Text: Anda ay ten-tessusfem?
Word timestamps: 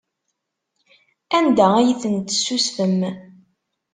Anda 1.37 1.67
ay 1.79 1.91
ten-tessusfem? 2.01 2.97